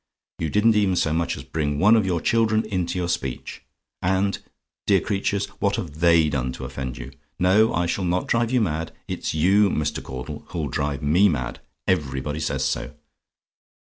You 0.39 0.49
didn't 0.49 0.75
even 0.75 0.95
so 0.95 1.13
much 1.13 1.37
as 1.37 1.43
bring 1.43 1.77
one 1.77 1.95
of 1.95 2.07
your 2.07 2.21
children 2.21 2.65
into 2.65 2.97
your 2.97 3.07
speech. 3.07 3.61
And 4.01 4.39
dear 4.87 4.99
creatures! 4.99 5.45
what 5.59 5.75
have 5.75 5.99
THEY 5.99 6.27
done 6.27 6.51
to 6.53 6.65
offend 6.65 6.97
you? 6.97 7.11
No; 7.37 7.71
I 7.71 7.85
shall 7.85 8.05
not 8.05 8.25
drive 8.27 8.49
you 8.49 8.61
mad. 8.61 8.93
It's 9.07 9.35
you, 9.35 9.69
Mr. 9.69 10.01
Caudle, 10.01 10.45
who'll 10.47 10.69
drive 10.69 11.03
me 11.03 11.29
mad. 11.29 11.59
Everybody 11.87 12.39
says 12.39 12.65
so. 12.65 12.95